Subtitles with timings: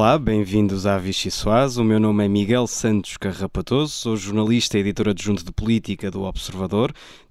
[0.00, 1.76] Olá, bem-vindos à Vichy Soaz.
[1.76, 6.22] O meu nome é Miguel Santos Carrapatoso, sou jornalista e editor adjunto de política do
[6.22, 6.90] Observador.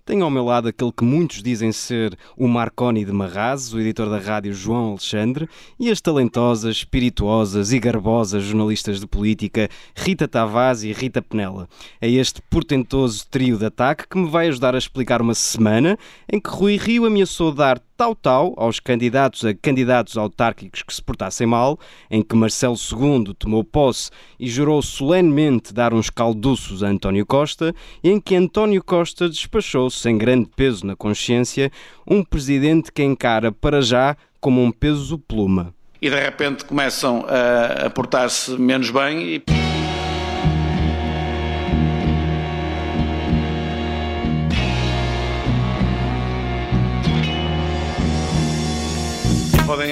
[0.10, 4.10] Tenho ao meu lado aquele que muitos dizem ser o Marconi de Marraz, o editor
[4.10, 5.48] da rádio João Alexandre,
[5.80, 11.70] e as talentosas, espirituosas e garbosas jornalistas de política Rita Tavares e Rita Penela.
[12.02, 15.96] É este portentoso trio de ataque que me vai ajudar a explicar uma semana
[16.28, 21.46] em que Rui Rio ameaçou dar tal-tal aos candidatos a candidatos autárquicos que se portassem
[21.46, 21.78] mal,
[22.10, 27.76] em que Marcelo II tomou posse e jurou solenemente dar uns calduços a António Costa,
[28.02, 31.72] e em que António Costa despachou sem grande peso na consciência
[32.08, 35.74] um presidente que encara para já como um peso pluma.
[36.02, 39.69] E de repente começam a, portar-se menos bem e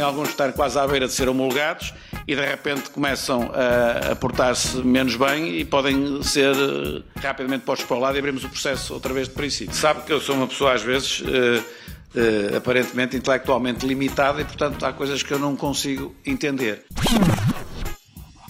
[0.07, 1.93] alguns estar quase à beira de ser homologados
[2.27, 7.87] e de repente começam a, a portar-se menos bem e podem ser eh, rapidamente postos
[7.87, 9.73] para o lado e abrimos o processo outra vez de princípio.
[9.73, 14.85] Sabe que eu sou uma pessoa às vezes uh, uh, aparentemente intelectualmente limitada e portanto
[14.85, 16.85] há coisas que eu não consigo entender.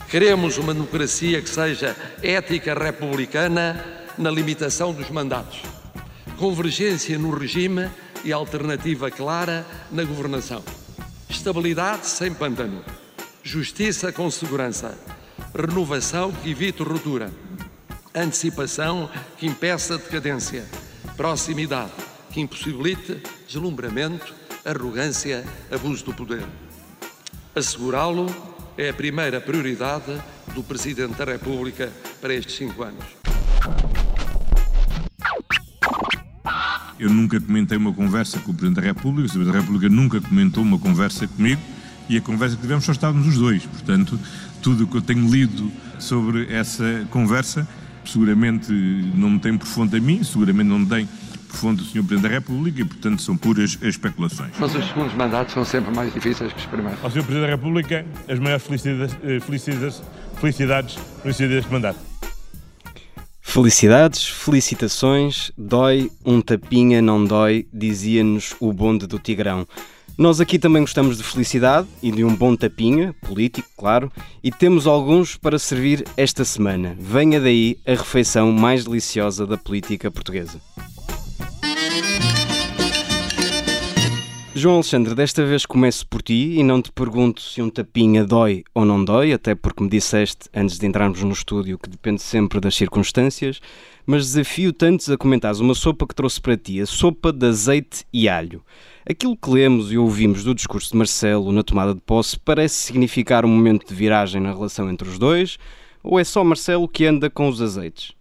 [0.10, 3.84] Queremos uma democracia que seja ética republicana
[4.18, 5.62] na limitação dos mandatos,
[6.38, 7.90] convergência no regime
[8.24, 10.64] e alternativa clara na governação.
[11.30, 12.84] Estabilidade sem pântano.
[13.44, 14.98] Justiça com segurança.
[15.54, 17.32] Renovação que evite ruptura.
[18.16, 20.66] Antecipação que impeça decadência.
[21.18, 21.92] Proximidade
[22.32, 26.46] que impossibilite deslumbramento, arrogância, abuso do poder.
[27.54, 28.28] Assegurá-lo
[28.78, 30.22] é a primeira prioridade
[30.54, 31.92] do Presidente da República
[32.22, 33.06] para estes cinco anos.
[37.00, 40.20] Eu nunca comentei uma conversa com o Presidente da República, o Presidente da República nunca
[40.22, 41.62] comentou uma conversa comigo
[42.10, 43.66] e a conversa que tivemos só estávamos os dois.
[43.66, 44.20] Portanto,
[44.62, 47.68] tudo o que eu tenho lido sobre essa conversa
[48.04, 48.72] seguramente
[49.16, 51.08] não me tem por fonte a mim, seguramente não me tem
[51.48, 52.04] por fonte o Sr.
[52.04, 54.52] Presidente da República e, portanto, são puras especulações.
[54.60, 57.04] Mas os segundos mandatos são sempre mais difíceis que os primeiros.
[57.04, 57.24] Ao Sr.
[57.24, 60.02] Presidente da República, as maiores felicidades, eh, felicidades,
[60.42, 62.07] felicidades deste mandato.
[63.50, 69.66] Felicidades, felicitações, dói, um tapinha não dói, dizia-nos o bonde do Tigrão.
[70.16, 74.12] Nós aqui também gostamos de felicidade e de um bom tapinha, político, claro,
[74.44, 76.96] e temos alguns para servir esta semana.
[77.00, 80.62] Venha daí a refeição mais deliciosa da política portuguesa.
[84.58, 88.64] João Alexandre, desta vez começo por ti e não te pergunto se um tapinha dói
[88.74, 92.60] ou não dói, até porque me disseste antes de entrarmos no estúdio que depende sempre
[92.60, 93.62] das circunstâncias,
[94.04, 98.04] mas desafio tantos a comentares uma sopa que trouxe para ti, a sopa de azeite
[98.12, 98.64] e alho.
[99.08, 103.46] Aquilo que lemos e ouvimos do discurso de Marcelo na tomada de posse parece significar
[103.46, 105.60] um momento de viragem na relação entre os dois,
[106.02, 108.16] ou é só Marcelo que anda com os azeites?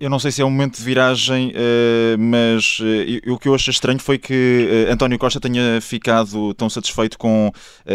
[0.00, 3.54] Eu não sei se é um momento de viragem, eh, mas eh, o que eu
[3.56, 7.50] achei estranho foi que eh, António Costa tenha ficado tão satisfeito com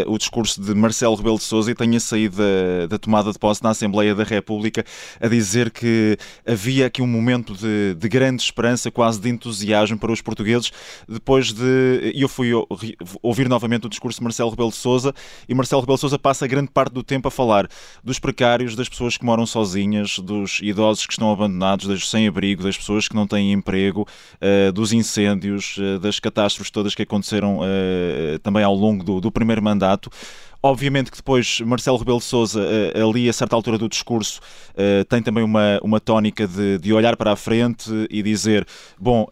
[0.08, 3.64] o discurso de Marcelo Rebelo de Sousa e tenha saído da, da tomada de posse
[3.64, 4.84] na Assembleia da República
[5.22, 10.12] a dizer que havia aqui um momento de, de, grande esperança, quase de entusiasmo para
[10.12, 10.74] os portugueses,
[11.08, 12.12] depois de...
[12.14, 12.50] eu fui
[13.22, 15.14] ouvir novamente o discurso de Marcelo Rebelo de Sousa
[15.48, 17.70] e Marcelo Rebelo de Sousa passa grande parte do tempo a falar
[18.04, 23.08] dos precários, das pessoas que moram sozinhas, dos idosos que estão abandonados, sem-abrigo, das pessoas
[23.08, 24.08] que não têm emprego,
[24.42, 29.32] uh, dos incêndios, uh, das catástrofes todas que aconteceram uh, também ao longo do, do
[29.32, 30.10] primeiro mandato.
[30.62, 32.66] Obviamente que depois Marcelo Rebelo de Sousa,
[32.96, 34.40] ali a certa altura do discurso,
[35.10, 38.66] tem também uma, uma tónica de, de olhar para a frente e dizer:
[38.98, 39.28] bom,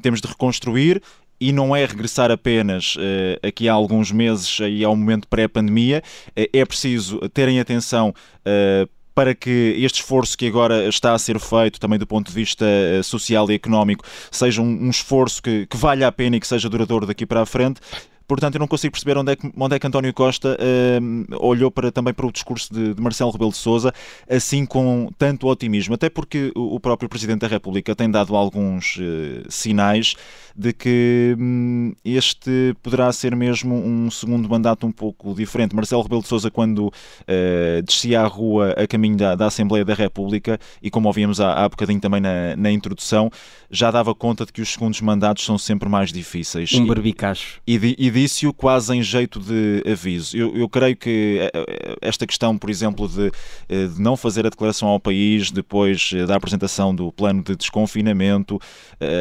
[0.00, 1.02] temos de reconstruir,
[1.38, 2.96] e não é regressar apenas
[3.42, 6.02] aqui há alguns meses e ao momento pré-pandemia,
[6.34, 8.14] é preciso terem atenção
[8.46, 12.34] uh, para que este esforço que agora está a ser feito, também do ponto de
[12.34, 16.40] vista eh, social e económico, seja um, um esforço que, que valha a pena e
[16.40, 17.80] que seja duradouro daqui para a frente.
[18.26, 21.70] Portanto, eu não consigo perceber onde é que, onde é que António Costa uh, olhou
[21.70, 23.92] para, também para o discurso de, de, Marcelo Rebelo de Sousa,
[24.26, 28.96] assim com tanto otimismo, até porque o, o próprio Presidente da República tem dado alguns
[28.96, 30.14] uh, sinais
[30.56, 35.74] de que hum, este poderá ser mesmo um segundo mandato um pouco diferente.
[35.74, 39.94] Marcelo Rebelo de Sousa, quando uh, descia à rua a caminho da, da, Assembleia da
[39.94, 43.30] República, e como ouvimos há, há bocadinho também na, na, introdução,
[43.70, 46.72] já dava conta de que os segundos mandatos são sempre mais difíceis.
[46.72, 47.60] Um barbicacho.
[47.66, 50.36] E, e, indício, quase em jeito de aviso.
[50.36, 53.30] Eu, eu creio que eh, eh, esta questão, por exemplo, de,
[53.68, 58.60] de, não fazer a declaração ao país depois da apresentação do plano de desconfinamento,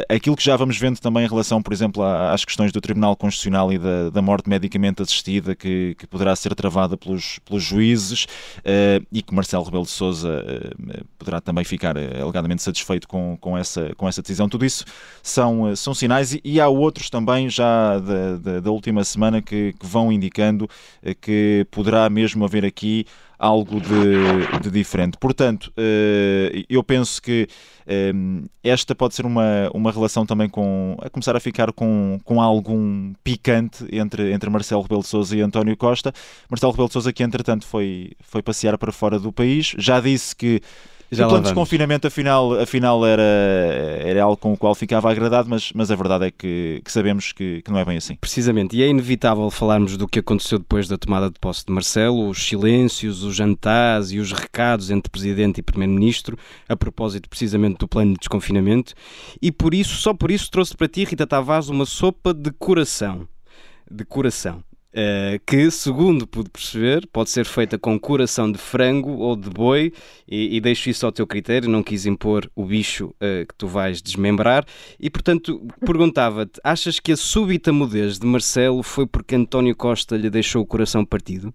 [0.09, 3.71] aquilo que já vamos vendo também em relação, por exemplo, às questões do Tribunal Constitucional
[3.71, 8.27] e da, da morte medicamente assistida, que, que poderá ser travada pelos, pelos juízes,
[9.11, 10.43] e que Marcelo Rebelo de Sousa
[11.17, 14.49] poderá também ficar alegadamente satisfeito com, com, essa, com essa decisão.
[14.49, 14.85] Tudo isso
[15.21, 19.73] são, são sinais, e, e há outros também já da, da, da última semana que,
[19.79, 20.69] que, vão indicando
[21.19, 23.05] que poderá mesmo haver aqui
[23.41, 25.17] algo de, de diferente.
[25.17, 25.73] Portanto,
[26.69, 27.47] eu penso que
[28.63, 30.95] esta pode ser uma, uma relação também com.
[31.01, 35.41] a começar a ficar com, com algum picante entre, entre Marcelo Rebelo de Souza e
[35.41, 36.13] António Costa.
[36.49, 40.35] Marcelo Rebelo de Souza, que entretanto foi, foi passear para fora do país, já disse
[40.35, 40.61] que
[41.11, 45.49] já o plano de desconfinamento, afinal, afinal era, era algo com o qual ficava agradado,
[45.49, 48.15] mas, mas a verdade é que, que sabemos que, que, não é bem assim.
[48.15, 52.29] Precisamente, e é inevitável falarmos do que aconteceu depois da tomada de posse de Marcelo,
[52.29, 56.37] os silêncios, os jantares e os recados entre Presidente e Primeiro-Ministro,
[56.69, 58.93] a propósito precisamente do plano de desconfinamento,
[59.41, 63.27] e por isso, só por isso, trouxe para ti, Rita Tavares, uma sopa de coração.
[63.89, 64.63] De coração.
[64.91, 69.93] Uh, que, segundo pude perceber, pode ser feita com coração de frango ou de boi,
[70.27, 73.69] e, e deixo isso ao teu critério, não quis impor o bicho uh, que tu
[73.69, 74.65] vais desmembrar.
[74.99, 80.29] E, portanto, perguntava-te: achas que a súbita mudez de Marcelo foi porque António Costa lhe
[80.29, 81.53] deixou o coração partido?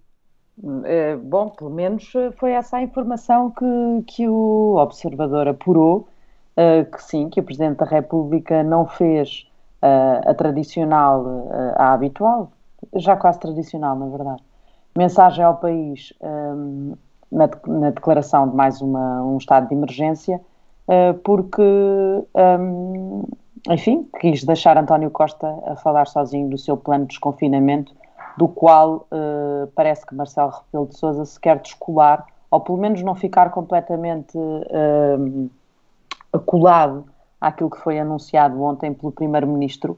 [0.58, 6.08] Uh, bom, pelo menos foi essa a informação que, que o observador apurou,
[6.56, 9.46] que sim, que o Presidente da República não fez
[9.82, 12.50] a tradicional, a habitual,
[12.96, 14.42] já quase tradicional, na verdade.
[14.96, 16.94] Mensagem ao país um,
[17.30, 20.40] na, na, declaração de mais uma, um estado de emergência,
[20.88, 21.62] uh, porque,
[22.60, 23.24] um,
[23.68, 27.94] enfim, quis deixar António Costa a falar sozinho do seu plano de desconfinamento,
[28.36, 33.02] do qual uh, parece que Marcelo Rebelo de Sousa se quer descolar, ou pelo menos
[33.02, 35.50] não ficar completamente uh,
[36.46, 37.04] colado
[37.40, 39.96] àquilo que foi anunciado ontem pelo Primeiro-Ministro,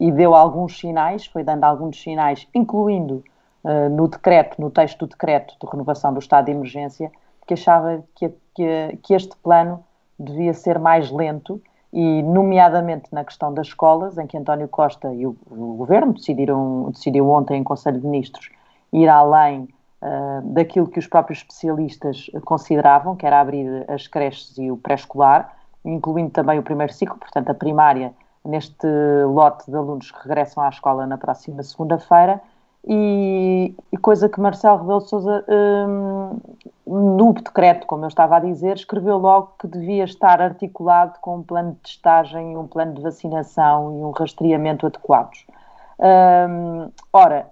[0.00, 3.22] e deu alguns sinais, foi dando alguns sinais, incluindo
[3.62, 7.12] uh, no decreto, no texto do decreto de renovação do estado de emergência,
[7.46, 9.84] que achava que, que, que este plano
[10.18, 11.60] devia ser mais lento
[11.92, 16.90] e, nomeadamente na questão das escolas, em que António Costa e o, o Governo decidiram,
[16.90, 18.50] decidiu ontem em Conselho de Ministros
[18.92, 19.68] ir além
[20.02, 25.56] uh, daquilo que os próprios especialistas consideravam, que era abrir as creches e o pré-escolar,
[25.84, 28.12] incluindo também o primeiro ciclo, portanto a primária
[28.48, 28.86] neste
[29.26, 32.40] lote de alunos que regressam à escola na próxima segunda-feira.
[32.86, 36.38] E, e, coisa que Marcelo Rebelo de Sousa, hum,
[36.86, 41.42] no decreto, como eu estava a dizer, escreveu logo que devia estar articulado com um
[41.42, 45.44] plano de testagem, um plano de vacinação e um rastreamento adequados.
[46.00, 47.48] Hum, ora,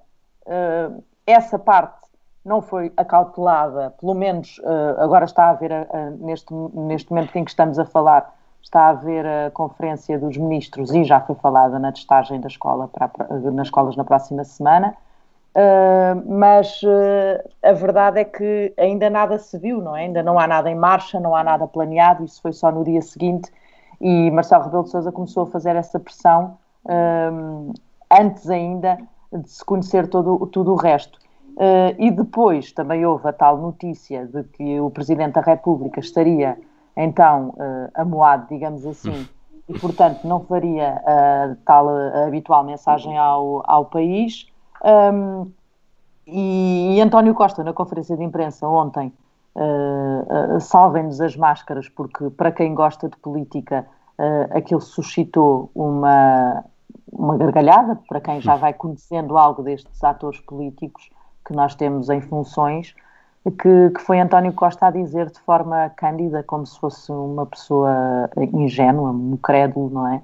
[0.47, 2.07] hum, essa parte
[2.47, 7.45] não foi acautelada, pelo menos uh, agora está a haver, uh, neste, neste momento em
[7.45, 8.36] que estamos a falar,
[8.67, 12.89] está a haver a conferência dos ministros e já foi falada na testagem da escola
[12.89, 13.11] para,
[13.53, 14.95] nas escolas na próxima semana.
[15.55, 20.03] Uh, mas uh, a verdade é que ainda nada se viu, não é?
[20.03, 23.01] Ainda não há nada em marcha, não há nada planeado, isso foi só no dia
[23.01, 23.51] seguinte
[24.01, 27.73] e Marcelo Rebelo de Sousa começou a fazer essa pressão uh,
[28.11, 28.99] antes ainda
[29.33, 31.19] de se conhecer todo, tudo o resto.
[31.99, 36.59] e depois também houve a tal notícia de que o Presidente da República estaria
[36.97, 39.29] então uh, amoado, digamos assim,
[39.69, 44.47] e portanto não faria uh, tal uh, habitual mensagem ao, ao país.
[44.85, 45.51] Um,
[46.27, 49.13] e, e, António Costa, na conferência de imprensa ontem,
[49.55, 53.87] uh, salvem-nos as máscaras, porque para quem gosta de política,
[54.51, 56.65] aquilo suscitou uma,
[57.13, 61.11] uma gargalhada, para quem já vai conhecendo algo destes atores políticos
[61.45, 62.95] que nós temos em funções
[63.51, 68.29] que, que, foi António Costa a dizer de forma cândida, como se fosse uma pessoa
[68.53, 70.21] ingênua, um crédulo, não é?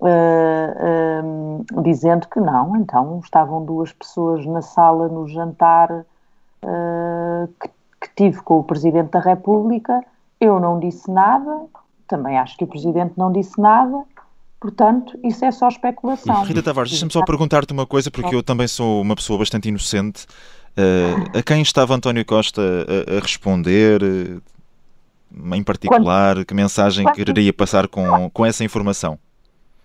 [0.00, 7.68] Uh, uh, dizendo que não, então estavam duas pessoas na sala no jantar uh, que,
[8.00, 10.04] que tive com o Presidente da República,
[10.40, 11.64] eu não disse nada,
[12.06, 14.04] também acho que o Presidente não disse nada,
[14.60, 16.42] Portanto, isso é só especulação.
[16.42, 20.26] Rita Tavares, deixa-me só perguntar-te uma coisa, porque eu também sou uma pessoa bastante inocente.
[20.78, 24.00] Uh, a quem estava António Costa a, a responder?
[24.00, 24.40] Uh,
[25.54, 26.46] em particular, Quando...
[26.46, 27.16] que mensagem Quando...
[27.16, 29.18] quereria passar com, com essa informação?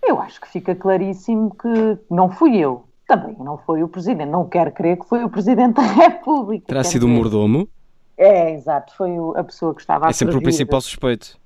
[0.02, 4.48] Eu acho que fica claríssimo que não fui eu, também não foi o Presidente, não
[4.48, 6.66] quero crer que foi o Presidente da República.
[6.66, 7.68] Terá sido o um mordomo?
[8.16, 11.36] É, exato, foi a pessoa que estava a É sempre o principal suspeito.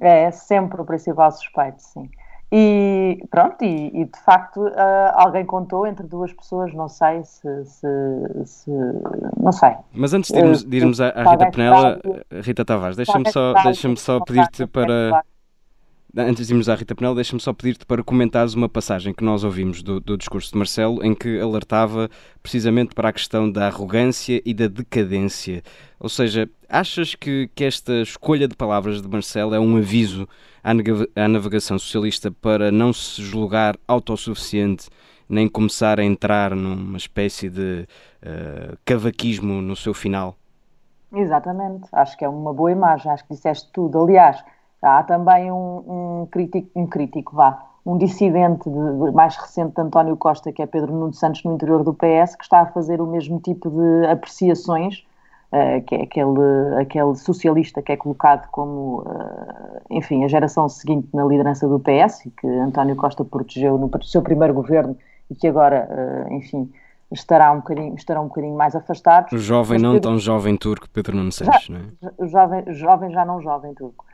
[0.00, 2.10] É, é sempre o principal suspeito, sim.
[2.52, 4.72] E pronto, e, e de facto uh,
[5.14, 7.86] alguém contou entre duas pessoas, não sei se, se,
[8.44, 8.70] se
[9.36, 9.72] não sei.
[9.92, 12.00] Mas antes de irmos, de irmos à, à Rita Penela,
[12.42, 15.24] Rita Tavares, deixa-me só, deixa só pedir-te para
[16.18, 19.44] Antes de irmos à Rita Penel, deixa-me só pedir-te para comentares uma passagem que nós
[19.44, 22.08] ouvimos do, do, discurso de Marcelo, em que alertava
[22.42, 25.62] precisamente para a questão da arrogância e da decadência.
[26.00, 30.26] Ou seja, achas que, que esta escolha de palavras de Marcelo é um aviso
[30.64, 30.70] à,
[31.22, 34.88] à navegação socialista para não se julgar autossuficiente
[35.28, 37.86] nem começar a entrar numa espécie de
[38.22, 40.34] uh, cavaquismo no seu final?
[41.12, 44.02] Exatamente, acho que é uma boa imagem, acho que disseste tudo.
[44.02, 44.42] Aliás,
[44.82, 50.16] Há também um, um crítico, um crítico, vá, um dissidente de, mais recente de António
[50.16, 53.06] Costa, que é Pedro Nuno Santos, no interior do PS, que está a fazer o
[53.06, 55.04] mesmo tipo de apreciações,
[55.52, 61.08] uh, que é aquele, aquele socialista que é colocado como, uh, enfim, a geração seguinte
[61.14, 64.96] na liderança do PS, e que António Costa protegeu no seu primeiro governo
[65.30, 66.68] e que agora, uh, enfim,
[67.12, 69.32] estará um bocadinho, estarão um bocadinho mais afastados.
[69.32, 72.12] O jovem não Pedro, tão jovem turco, Pedro Nuno Santos, já, não é?
[72.18, 74.04] O jovem, jovem já não jovem turco.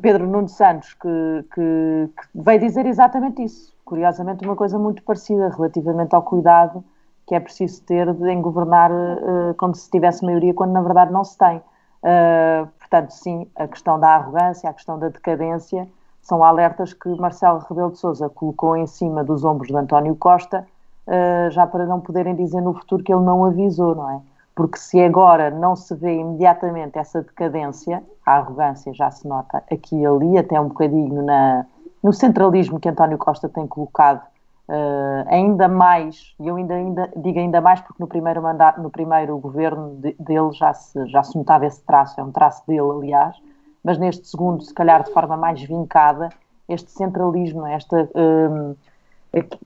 [0.00, 3.74] Pedro Nuno Santos, que, que, que, veio dizer exatamente isso.
[3.84, 6.84] Curiosamente, uma coisa muito parecida relativamente ao cuidado
[7.30, 11.22] que é preciso ter em governar uh, como se tivesse maioria, quando na verdade não
[11.22, 11.58] se tem.
[11.58, 15.86] Uh, portanto, sim, a questão da arrogância, a questão da decadência,
[16.20, 20.66] são alertas que Marcelo Rebelo de Sousa colocou em cima dos ombros de António Costa,
[21.06, 24.20] uh, já para não poderem dizer no futuro que ele não avisou, não é?
[24.54, 29.96] Porque se agora não se vê imediatamente essa decadência, a arrogância já se nota aqui
[29.96, 31.64] e ali, até um bocadinho na,
[32.02, 34.22] no centralismo que António Costa tem colocado,
[34.68, 38.90] uh, ainda mais, e eu ainda, ainda, digo ainda mais porque no primeiro mandato, no
[38.90, 42.80] primeiro governo de, dele já se, já se notava esse traço, é um traço dele,
[42.80, 43.36] aliás,
[43.82, 46.28] mas neste segundo, se calhar de forma mais vincada,
[46.68, 48.08] este centralismo, esta.
[48.14, 48.76] Uh,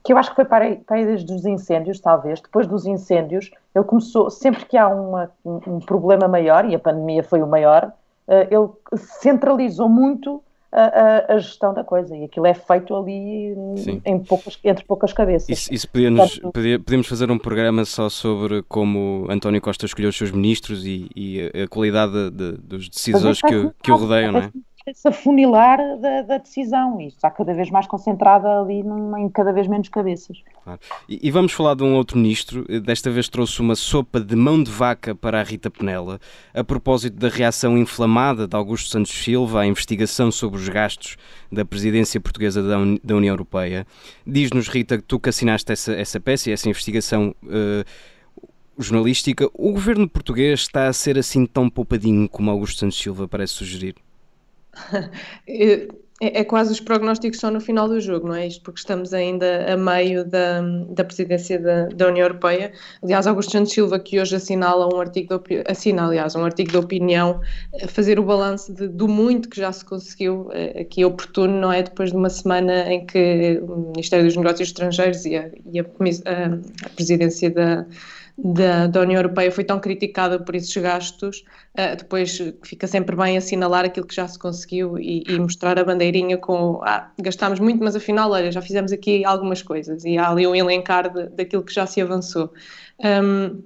[0.03, 2.39] que eu acho que foi para para aí desde os incêndios, talvez.
[2.39, 6.79] Depois dos incêndios, ele começou, sempre que há uma, um, um, problema maior, e a
[6.79, 7.91] pandemia foi o maior,
[8.27, 12.15] uh, ele centralizou muito a, a, a, gestão da coisa.
[12.15, 13.55] E aquilo é feito ali
[14.05, 15.49] em poucas, entre poucas cabeças.
[15.49, 20.31] Isso, isso podíamos, podíamos fazer um programa só sobre como António Costa escolheu os seus
[20.31, 24.51] ministros e, e a qualidade de, de, dos decisores que, que o rodeiam, não é?
[24.87, 28.83] Esse afunilar da, da, decisão e está cada vez mais concentrada ali
[29.17, 30.37] em cada vez menos cabeças.
[30.63, 30.79] Claro.
[31.09, 34.61] E, e, vamos falar de um outro ministro, desta vez trouxe uma sopa de mão
[34.61, 36.19] de vaca para a Rita Penela,
[36.53, 41.17] a propósito da reação inflamada de Augusto Santos Silva à investigação sobre os gastos
[41.51, 43.87] da presidência portuguesa da, Un da União Europeia.
[44.25, 47.83] Diz-nos, Rita, que tu que assinaste essa, essa peça e essa investigação uh,
[48.77, 53.53] jornalística, o governo português está a ser assim tão poupadinho como Augusto Santos Silva parece
[53.53, 53.95] sugerir?
[56.21, 58.61] É, é, quase os prognósticos só no final do jogo, não é isto?
[58.63, 62.71] Porque estamos ainda a meio da, da presidência da, da União Europeia.
[63.03, 66.77] Aliás, Augusto Santos Silva, que hoje assinala um artigo de, assina, aliás, um artigo de
[66.77, 67.41] opinião,
[67.89, 71.83] fazer o balanço do muito que já se conseguiu eh, aqui oportuno, não é?
[71.83, 75.83] Depois de uma semana em que o Ministério dos Negócios Estrangeiros e a, e a,
[75.83, 77.85] a presidência da
[78.37, 81.45] da, da União Europeia foi tão criticada por esses gastos,
[81.77, 85.83] uh, depois fica sempre bem assinalar aquilo que já se conseguiu e, e mostrar a
[85.83, 90.29] bandeirinha com ah, gastámos muito, mas afinal, olha, já fizemos aqui algumas coisas e há
[90.29, 92.51] ali um elencar de, daquilo que já se avançou.
[92.99, 93.63] Um,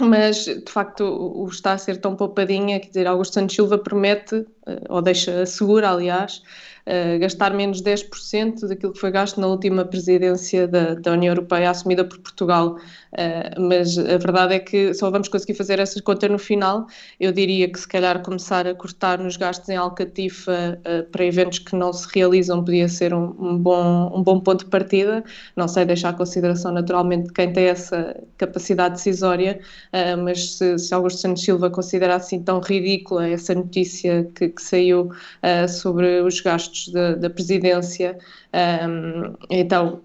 [0.00, 3.78] mas de facto o, o está a ser tão poupadinha, quer dizer, Augusto Santos Silva
[3.78, 6.42] promete, eh, ou deixa segura, aliás,
[6.86, 11.70] uh, gastar menos 10% daquilo que foi gasto na última presidência da, da União Europeia
[11.70, 12.78] assumida por Portugal.
[13.12, 16.86] Uh, mas a verdade é que só vamos conseguir fazer essa conta no final.
[17.20, 21.58] Eu diria que se calhar começar a cortar nos gastos em Alcatifa uh, para eventos
[21.58, 25.22] que não se realizam podia ser um, um, bom, um bom ponto de partida.
[25.54, 29.60] Não sei deixar a consideração naturalmente de quem tem essa capacidade decisória,
[29.92, 34.62] uh, mas se, se Augusto Santos Silva considera assim tão ridícula essa notícia que, que
[34.62, 35.10] saiu
[35.68, 38.18] sobre os gastos da, da presidência,
[38.54, 40.02] um, então,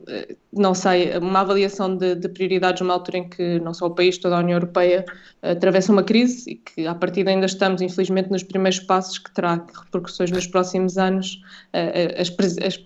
[0.53, 4.17] não sei, uma avaliação de, de, prioridades numa altura em que não só o país,
[4.17, 5.05] toda a União Europeia
[5.41, 9.65] atravessa uma crise e que, a partir ainda estamos, infelizmente, nos primeiros passos que terá
[9.85, 11.41] repercussões nos próximos anos.
[11.73, 12.29] As,
[12.65, 12.79] as,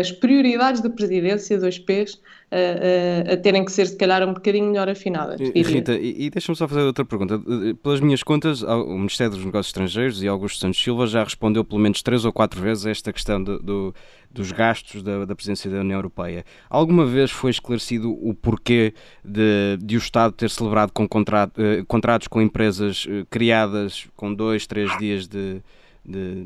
[0.00, 2.18] as prioridades da presidência, dois P's,
[2.50, 5.40] a, a, terem que ser, se calhar, um bocadinho melhor afinadas.
[5.40, 7.40] Rita, e, e deixa-me só fazer outra pergunta.
[7.82, 11.80] Pelas minhas contas, o Ministério dos Negócios Estrangeiros e Augusto Santos Silva já respondeu pelo
[11.80, 13.94] menos três ou quatro vezes a esta questão do, do,
[14.30, 16.44] dos gastos da, da, presidência da União Europeia.
[16.70, 21.84] Alguma vez foi esclarecido o porquê de, de o Estado ter celebrado com contrato, eh,
[21.86, 25.60] contratos com empresas eh, criadas com dois, três dias de,
[26.04, 26.44] de,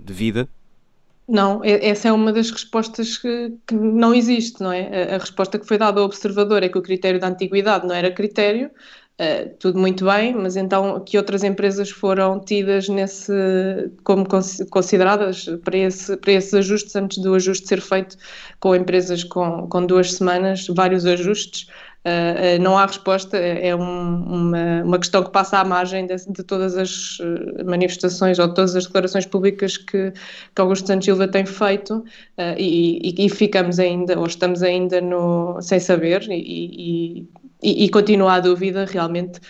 [0.00, 0.48] de vida?
[1.28, 5.10] Não, essa é uma das respostas que, que não existe, não é?
[5.12, 7.94] A, a, resposta que foi dada ao observador é que o critério da antiguidade não
[7.94, 8.70] era critério,
[9.20, 13.32] uh, tudo muito bem, mas então que outras empresas foram tidas nesse,
[14.04, 14.24] como
[14.70, 18.16] consideradas para, esse, para esses ajustes antes do ajuste ser feito
[18.60, 21.68] com empresas com, com duas semanas, vários ajustes,
[22.06, 26.44] Uh, não há resposta, é um, uma, uma, questão que passa à margem de, de,
[26.44, 27.18] todas as
[27.64, 32.54] manifestações ou de todas as declarações públicas que, que Augusto Santos Silva tem feito uh,
[32.56, 37.26] e, e, e, ficamos ainda, ou estamos ainda no, sem saber e,
[37.60, 39.40] e, continua a dúvida realmente,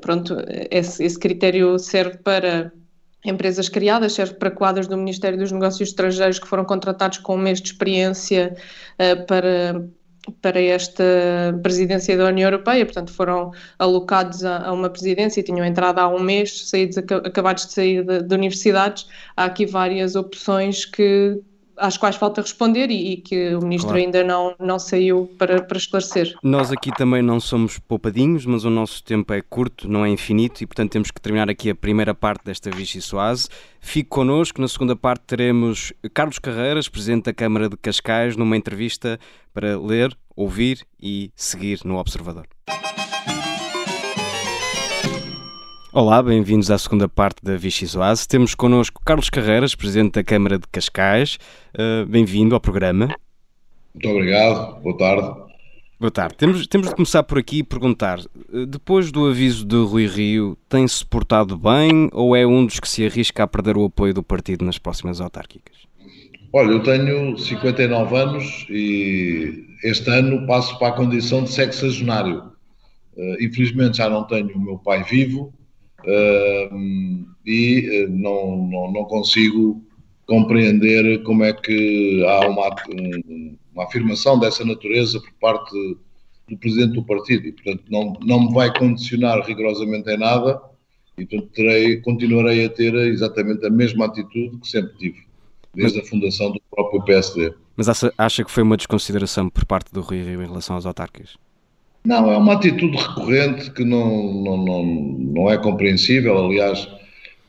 [0.00, 0.38] pronto,
[0.70, 2.72] esse, esse critério serve para
[3.26, 7.38] empresas criadas, serve para quadros do Ministério dos Negócios Estrangeiros que foram contratados com um
[7.38, 8.56] mês de experiência
[9.26, 9.84] para,
[10.42, 11.02] para esta
[11.62, 16.20] presidência da União Europeia, portanto foram alocados a, a uma presidência, tinham entrado há um
[16.20, 21.40] mês, saídos, acabados de sair de, de universidades, há aqui várias opções que
[21.80, 24.04] às quais falta responder e, e que o Ministro claro.
[24.04, 26.36] ainda não, não saiu para, para esclarecer.
[26.42, 30.62] Nós aqui também não somos poupadinhos, mas o nosso tempo é curto, não é infinito,
[30.62, 33.48] e portanto temos que terminar aqui a primeira parte desta Vichy Soase.
[33.80, 39.18] Fique connosco, na segunda parte teremos Carlos Carreiras, Presidente da Câmara de Cascais, numa entrevista
[39.54, 42.46] para ler, ouvir e seguir no Observador.
[45.92, 48.28] Olá, bem-vindos à segunda parte da Vichy Soase.
[48.28, 51.36] Temos connosco Carlos Carreiras, Presidente da Câmara de Cascais.
[51.74, 53.08] Uh, Bem-vindo ao programa.
[53.92, 55.40] Muito obrigado, boa tarde.
[55.98, 56.36] Boa tarde.
[56.36, 60.56] Temos, temos de começar por aqui e perguntar: eh, depois do aviso de Rui Rio,
[60.68, 64.22] tem-se portado bem ou é um dos que se arrisca a perder o apoio do
[64.22, 65.76] partido nas próximas autárquicas?
[66.52, 72.44] Olha, eu tenho 59 anos e este ano passo para a condição de sexagenário.
[73.16, 75.52] Uh, infelizmente já não tenho o meu pai vivo,
[76.04, 79.82] uh, e eh, não, não, não, consigo
[80.26, 82.68] compreender como é que há uma,
[83.74, 85.74] uma afirmação dessa natureza por parte
[86.48, 90.60] do presidente do partido e, portanto, não, não me vai condicionar rigorosamente em nada
[91.16, 95.26] e, portanto, terei, continuarei a ter exatamente a mesma atitude que sempre tive,
[95.74, 97.54] desde a fundação do próprio PSD.
[97.76, 101.38] Mas acha, que foi uma desconsideração por parte do Rio em relação aos autárquicos?
[102.04, 106.46] Não, é uma atitude recorrente que não, não, não, não é compreensível.
[106.46, 106.88] Aliás,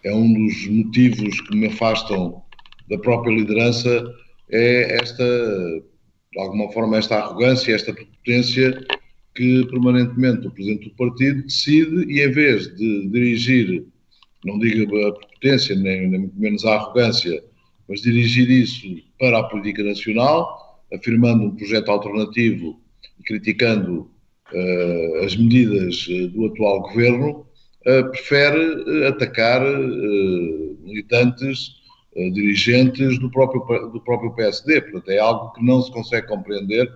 [0.03, 2.41] é um dos motivos que me afastam
[2.89, 4.03] da própria liderança
[4.49, 8.85] é esta, de alguma forma, esta arrogância, esta prepotência
[9.33, 13.85] que permanentemente o Presidente do Partido decide e em vez de dirigir,
[14.43, 17.41] não digo a prepotência, nem, nem muito menos a arrogância,
[17.87, 18.87] mas dirigir isso
[19.17, 22.77] para a política nacional, afirmando um projeto alternativo
[23.17, 24.10] e criticando
[25.23, 27.45] as medidas eh, do atual governo,
[27.87, 29.61] uh, prefere atacar
[30.83, 31.81] militantes,
[32.33, 34.81] dirigentes do próprio, do próprio PSD.
[34.81, 36.91] Portanto, é algo que não se consegue compreender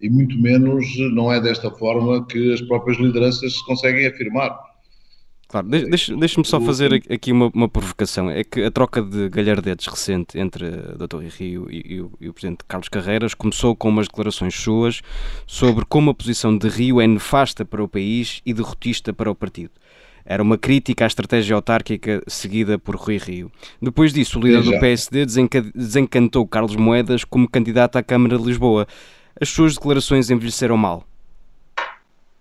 [0.00, 4.58] e muito menos não é desta forma que as próprias lideranças se conseguem afirmar.
[5.50, 8.30] Claro, deixa-me só fazer aqui uma, uma, provocação.
[8.30, 11.24] É que a troca de galhardetes recente entre o Dr.
[11.36, 15.02] Rio e, e, o, e, o, Presidente Carlos Carreiras começou com umas declarações suas
[15.48, 19.34] sobre como a posição de Rio é nefasta para o país e derrotista para o
[19.34, 19.72] partido.
[20.24, 23.50] Era uma crítica à estratégia autárquica seguida por Rui Rio.
[23.82, 25.26] Depois disso, o líder do PSD
[25.74, 28.86] desencantou Carlos Moedas como candidato à Câmara de Lisboa.
[29.40, 31.09] As suas declarações envelheceram mal.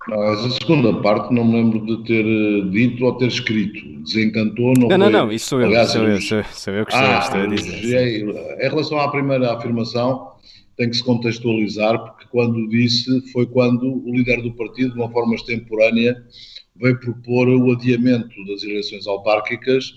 [0.08, 4.02] Não, essa segunda parte não me lembro de ter eh, dito ou ter escrito.
[4.02, 6.94] Desencantou, não Não, não, não, isso sou eu, Aliás, sou, eu sou, sou eu que
[6.94, 8.24] estou, ah, estou a dizer.
[8.60, 10.30] Em relação à primeira afirmação,
[10.78, 15.12] tem que se contextualizar, porque quando disse foi quando o líder do partido, de uma
[15.12, 16.16] forma extemporânea,
[16.78, 19.92] veio propor o adiamento das eleições autárquicas,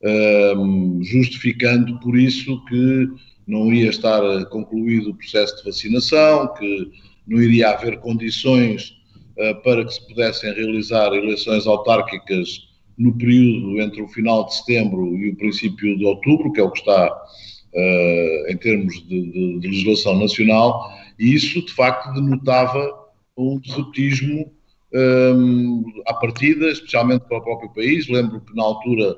[0.00, 3.08] ehm, justificando por isso que
[3.48, 6.92] não ia estar concluído o processo de vacinação, que
[7.26, 8.97] não iria haver condições eh,
[9.62, 15.30] para que se pudessem realizar eleições autárquicas no período entre o final de setembro e
[15.30, 19.68] o princípio de outubro, que é o que está uh, em termos de, de, de,
[19.68, 22.92] legislação nacional, e isso de facto denotava
[23.36, 24.50] um derrotismo
[24.92, 28.08] um, ehm, à partida, especialmente para o próprio país.
[28.08, 29.16] Lembro que na altura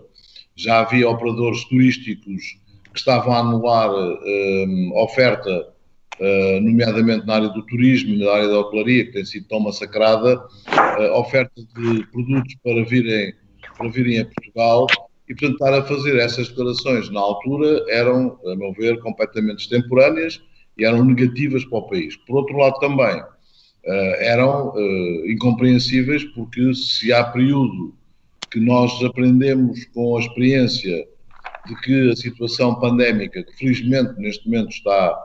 [0.54, 2.58] já havia operadores turísticos
[2.92, 5.68] que estavam a anular um, oferta
[6.18, 9.60] uh, nomeadamente na área do turismo e na área da hotelaria, que tem sido tão
[9.60, 13.34] massacrada, uh, oferta de produtos para virem,
[13.76, 14.86] para virem a Portugal
[15.28, 20.40] e, portanto, estar a fazer essas declarações na altura eram, a meu ver, completamente extemporâneas
[20.78, 22.16] e eram negativas para o país.
[22.16, 24.72] Por outro lado, também uh, eram
[25.26, 27.94] incompreensíveis porque se há período
[28.50, 31.06] que nós aprendemos com a experiência
[31.66, 35.16] de que a situação pandémica, que felizmente neste momento está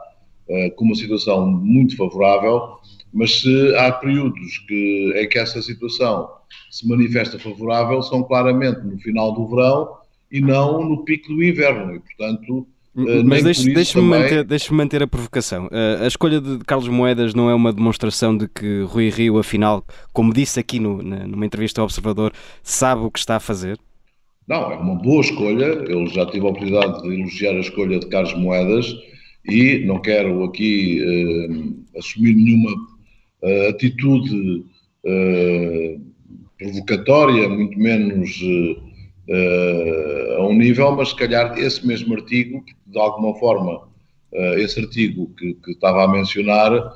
[0.75, 2.77] com uma situação muito favorável,
[3.13, 6.29] mas se há períodos que, em que essa situação
[6.69, 9.89] se manifesta favorável, são claramente no final do verão
[10.31, 11.95] e não no pico do inverno.
[11.95, 14.21] E, portanto, eh, mas deixe-me deixe também...
[14.21, 15.65] manter, deixe manter a provocação.
[15.67, 19.83] Uh, a escolha de Carlos Moedas não é uma demonstração de que Rui Rio, afinal,
[20.13, 23.77] como disse aqui no, numa entrevista ao Observador, sabe o que está a fazer?
[24.47, 25.65] Não, é uma boa escolha.
[25.65, 28.93] Eu já tive a oportunidade de elogiar a escolha de Carlos Moedas
[29.47, 34.65] e não quero aqui uh, assumir nenhuma uh, atitude
[35.05, 36.01] uh,
[36.57, 38.39] provocatória, muito menos
[40.37, 43.87] a um nível, mas se calhar esse mesmo artigo, de alguma forma,
[44.57, 46.93] esse artigo que, que estava a mencionar,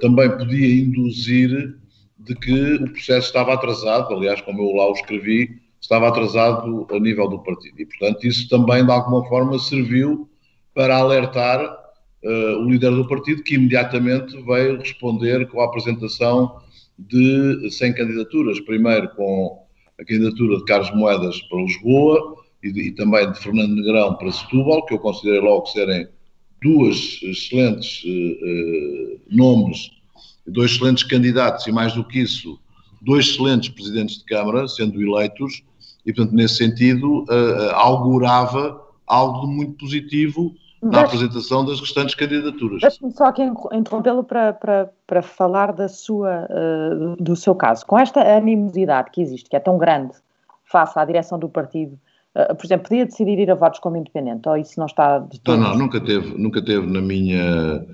[0.00, 1.76] também podia induzir
[2.18, 4.14] de que o processo estava atrasado.
[4.14, 7.78] Aliás, como eu lá o escrevi, estava atrasado a nível do partido.
[7.78, 10.28] E, portanto, isso também, de alguma forma, serviu
[10.74, 11.85] para alertar
[12.26, 16.60] uh, o líder do partido, que imediatamente veio responder com a apresentação
[16.98, 18.58] de 100 candidaturas.
[18.60, 19.62] Primeiro com
[19.98, 24.84] a candidatura de Carlos Moedas para Lisboa e, e também de Fernando Negrão para Setúbal,
[24.84, 26.08] que eu considerei logo serem
[26.62, 29.90] duas excelentes uh, nomes,
[30.46, 32.58] dois excelentes candidatos e, mais do que isso,
[33.00, 35.62] dois excelentes presidentes de Câmara, sendo eleitos,
[36.04, 40.54] e, portanto, nesse sentido, uh, augurava algo de muito positivo
[40.90, 42.80] na apresentação das restantes candidaturas.
[42.80, 47.84] Deixe-me só aqui interrompê-lo para, para, para falar da sua, uh, do seu caso.
[47.86, 50.12] Com esta animosidade que existe, que é tão grande
[50.64, 51.98] face à direção do partido,
[52.34, 55.18] uh, por exemplo, podia decidir ir a votos como independente, ou isso não está...
[55.18, 57.86] De não, não, nunca teve, nunca teve na minha,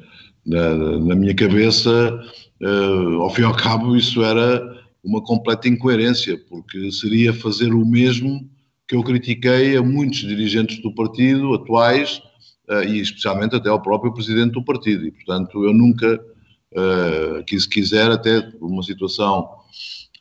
[0.47, 2.21] na, na minha cabeça,
[2.63, 7.85] uh, ao fim e ao cabo, isso era uma completa incoerência, porque seria fazer o
[7.85, 8.49] mesmo
[8.87, 12.23] que eu critiquei a muitos dirigentes do partido atuais
[12.87, 15.07] e especialmente até ao próprio presidente do partido.
[15.07, 19.49] E, portanto, eu nunca uh, quis, quiser, até uma situação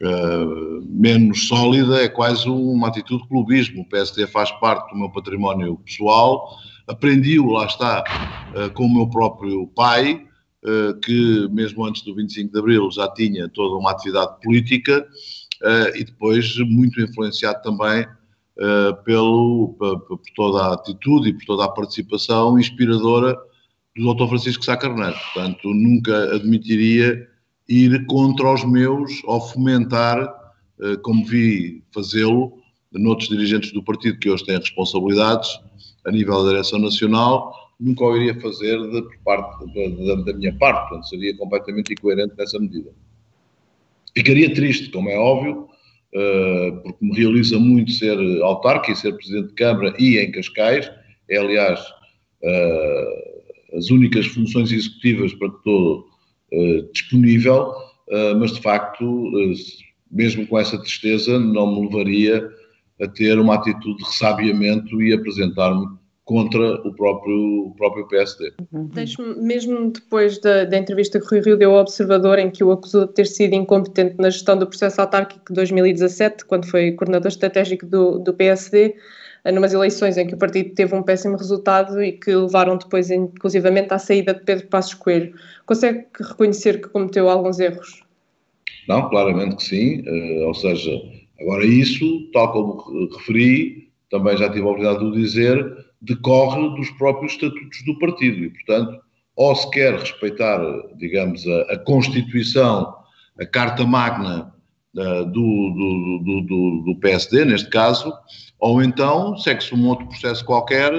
[0.01, 3.81] uh, menos sólida, é quase uma atitude de clubismo.
[3.81, 8.03] O PSD faz parte do meu património pessoal, aprendi-o, lá está,
[8.73, 10.25] com o meu próprio pai,
[10.63, 15.03] eh, que mesmo antes do 25 de Abril já tinha toda uma atividade política
[15.63, 18.07] eh, e depois muito influenciado também eh,
[19.05, 19.75] pelo,
[20.07, 23.37] por toda a atitude e por toda a participação inspiradora
[23.95, 24.27] do Dr.
[24.27, 25.15] Francisco Sá Carneiro.
[25.33, 27.27] Portanto, nunca admitiria
[27.67, 30.33] ir contra os meus ou fomentar,
[31.03, 32.53] como vi fazê-lo,
[32.91, 35.59] noutros dirigentes do partido que hoje têm responsabilidades
[36.05, 40.89] a nível da direção nacional, nunca o iria fazer de, parte, da, da minha parte,
[40.89, 42.91] portanto, seria completamente incoerente nessa medida.
[44.15, 45.69] Ficaria triste, como é óbvio,
[46.83, 50.91] porque me realiza muito ser autarca e ser Presidente de Câmara e em Cascais,
[51.29, 51.79] é aliás
[52.43, 56.05] uh, as únicas funções executivas para que estou
[56.53, 57.73] uh, disponível,
[58.39, 59.31] mas de facto,
[60.11, 62.45] mesmo com essa tristeza, não me levaria
[63.01, 65.87] a ter uma atitude de ressabiamento e apresentar-me
[66.25, 68.53] contra o próprio, o próprio PSD.
[68.71, 68.89] Uhum.
[69.37, 73.07] Mesmo depois da, da, entrevista que Rui Rio deu ao Observador, em que o acusou
[73.07, 77.85] de ter sido incompetente na gestão do processo autárquico de 2017, quando foi coordenador estratégico
[77.85, 78.95] do, do PSD,
[79.43, 83.09] eh, numas eleições em que o partido teve um péssimo resultado e que levaram depois,
[83.09, 85.33] inclusivamente, à saída de Pedro Passos Coelho.
[85.65, 88.03] Consegue reconhecer que cometeu alguns erros?
[88.87, 90.01] Não, claramente que sim.
[90.01, 90.91] Uh, ou seja,
[91.39, 96.89] agora isso, tal como referi, também já tive a oportunidade de o dizer, decorre dos
[96.91, 98.99] próprios estatutos do partido e, portanto,
[99.35, 100.59] ou se quer respeitar,
[100.97, 102.93] digamos, a, a Constituição,
[103.39, 104.53] a Carta Magna
[104.95, 108.11] uh, do, do, do, do, PSD, neste caso,
[108.59, 110.91] ou então segue-se um outro processo qualquer,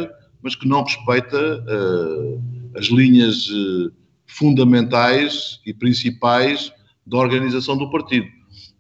[0.43, 2.43] mas que não respeita uh,
[2.77, 3.93] as linhas uh,
[4.27, 6.73] fundamentais e principais
[7.07, 8.27] da organização do partido.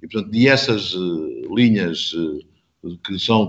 [0.02, 0.94] E, portanto, e essas
[1.54, 2.12] linhas
[3.04, 3.48] que são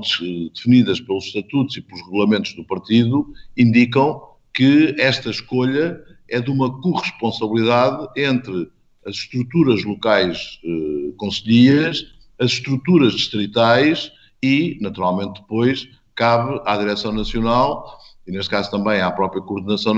[0.54, 4.22] definidas pelos estatutos e pelos regulamentos do partido, indicam
[4.54, 8.70] que esta escolha é de uma corresponsabilidade entre
[9.06, 12.06] as estruturas locais eh, conselhias,
[12.40, 19.12] as estruturas distritais e, naturalmente, depois cabe à Direção Nacional, e neste caso também à
[19.12, 19.96] própria Coordenação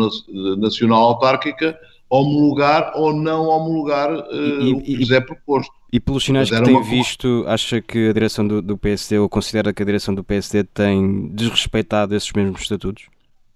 [0.58, 1.78] Nacional Autárquica,
[2.10, 5.72] homologar ou não homologar uh, e, o que lhes é proposto.
[5.96, 6.84] E pelos sinais que tem uma...
[6.84, 10.66] visto, acha que a direção do, do, PSD ou considera que a direção do PSD
[10.66, 13.06] tem desrespeitado esses mesmos estatutos?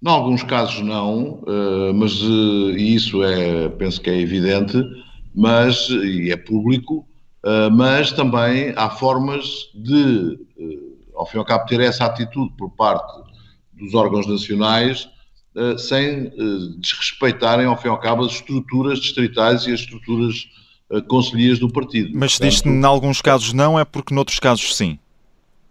[0.02, 4.82] Em alguns casos não, uh, mas uh, isso é, penso que é evidente,
[5.36, 7.06] mas e é público,
[7.74, 10.40] mas também há formas de,
[11.16, 13.22] ao fim e ao cabo, ter essa atitude por parte
[13.74, 15.10] dos órgãos nacionais
[15.78, 16.32] sem
[16.80, 20.48] desrespeitarem, ao fim e ao cabo, as estruturas distritais e as estruturas
[21.08, 22.12] conselheiras do partido.
[22.14, 24.98] Mas se diz que em alguns casos não, é porque noutros casos sim?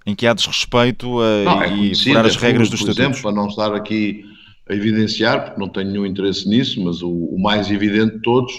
[0.07, 1.07] Em que há desrespeito
[1.44, 2.96] não, é e furar as regras dos estatutos?
[2.96, 4.24] Por exemplo, para não estar aqui
[4.68, 8.52] a evidenciar, porque não tenho nenhum interesse nisso, mas o, o mais evidente de todos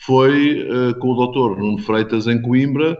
[0.00, 2.98] foi uh, com o doutor Nuno Freitas em Coimbra,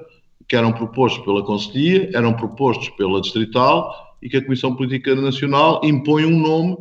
[0.48, 5.80] que eram propostos pela Conselhia, eram propostos pela Distrital e que a Comissão Política Nacional
[5.84, 6.76] impõe um nome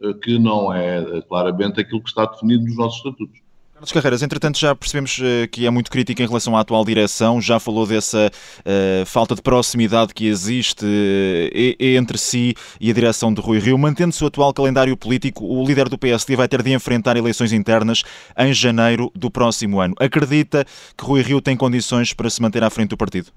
[0.00, 3.40] uh, que não é uh, claramente aquilo que está definido nos nossos estatutos.
[3.82, 7.40] Carlos Carreiras, entretanto já percebemos uh, que é muito crítico em relação à atual direção,
[7.40, 13.34] já falou dessa uh, falta de proximidade que existe uh, entre si e a direção
[13.34, 13.76] de Rui Rio.
[13.76, 18.04] Mantendo-se o atual calendário político, o líder do PSD vai ter de enfrentar eleições internas
[18.38, 19.96] em janeiro do próximo ano.
[19.98, 20.64] Acredita
[20.96, 23.32] que Rui Rio tem condições para se manter à frente do partido?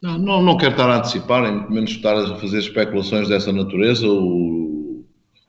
[0.00, 4.06] Não, não, quero estar a antecipar, menos estar a fazer especulações dessa natureza.
[4.06, 4.79] O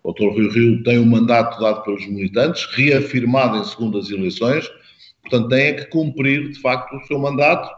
[0.03, 0.29] o Dr.
[0.33, 4.69] Rui Rio tem um mandato dado pelos militantes, reafirmado em segundas eleições,
[5.21, 7.69] portanto tem é que cumprir de facto o seu mandato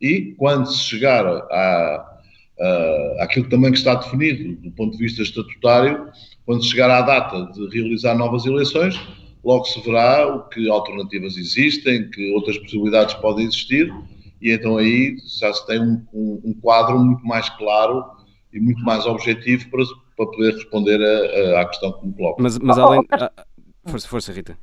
[0.00, 2.18] e quando se chegar a,
[2.60, 6.08] a, àquilo também que está definido do ponto de vista estatutário,
[6.44, 8.98] quando chegar à data de realizar novas eleições,
[9.44, 13.92] logo se verá o que alternativas existem, que outras possibilidades podem existir
[14.40, 18.04] e então aí já se tem um, um, um quadro muito mais claro
[18.52, 19.82] e muito mais objetivo para
[20.18, 22.42] para poder responder a, a, à questão que me coloca.
[22.42, 23.00] Mas, mas além.
[23.12, 23.30] Ah,
[23.86, 24.58] força, força, Rita.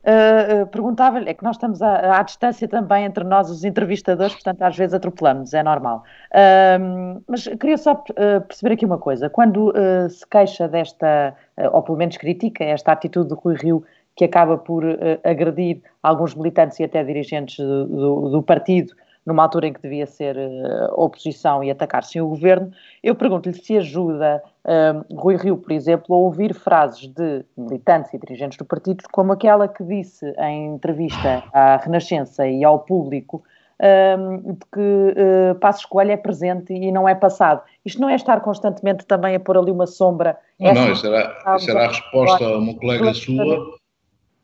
[0.00, 4.32] Uh, uh, Perguntava-lhe, é que nós estamos à, à, distância também entre nós, os entrevistadores,
[4.34, 6.04] portanto, às vezes atropelamos, é normal.
[6.32, 9.72] Uh, mas queria só perceber aqui uma coisa: quando
[10.08, 11.34] se queixa desta,
[11.72, 13.84] ou pelo menos critica esta atitude do Rui Rio,
[14.16, 14.84] que acaba por
[15.24, 20.06] agredir alguns militantes e até dirigentes do, do, do partido, numa altura em que devia
[20.06, 22.70] ser uh, oposição e atacar sim o governo,
[23.02, 28.18] eu pergunto-lhe se ajuda uh, Rui Rio, por exemplo, a ouvir frases de militantes e
[28.18, 33.42] dirigentes do partido, como aquela que disse em entrevista à Renascença e ao público,
[33.80, 37.62] uh, de que uh, Passos Coelho é presente e não é passado.
[37.84, 40.36] Isto não é estar constantemente também a pôr ali uma sombra?
[40.58, 43.78] Não, não, isso era, isso era a resposta a uma colega sua,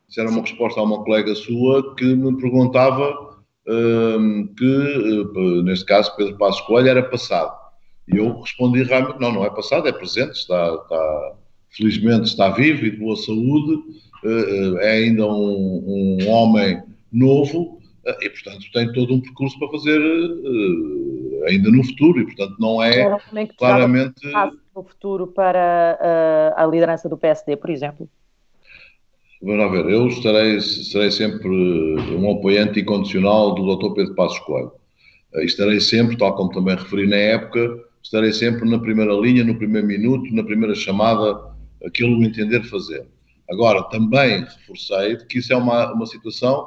[0.08, 3.25] isso era uma resposta a uma colega sua que me perguntava
[4.56, 7.52] que, eh, neste caso, Pedro Passos Coelho era passado.
[8.08, 11.32] E eu respondi realmente, não, não é passado, é presente, está, está
[11.70, 13.82] felizmente está vivo e de boa saúde,
[14.24, 16.80] eh, eh, é ainda um, um homem
[17.12, 17.80] novo
[18.22, 20.00] e, portanto, tem todo um percurso para fazer
[21.48, 23.18] ainda no futuro e, portanto, não é
[23.58, 24.20] claramente...
[24.76, 28.08] No futuro para a liderança do PSD, por exemplo?
[29.46, 33.94] Vamos ver, eu estarei, serei sempre um apoiante incondicional do Dr.
[33.94, 34.72] Pedro Passos Coelho.
[35.34, 39.54] Eh, estarei sempre, tal como também referi na época, estarei sempre na primeira linha, no
[39.54, 41.38] primeiro minuto, na primeira chamada,
[41.86, 43.06] aquilo que entender fazer.
[43.48, 46.66] Agora, também reforcei que isso é uma, uma situação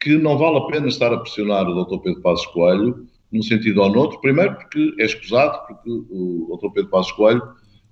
[0.00, 2.02] que não vale a pena estar a pressionar o Dr.
[2.02, 6.72] Pedro Passos Coelho, num sentido ou noutro, primeiro porque é escusado, porque o Dr.
[6.74, 7.42] Pedro Passos Coelho